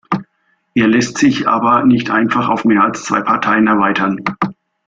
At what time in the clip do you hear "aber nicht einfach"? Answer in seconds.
1.47-2.49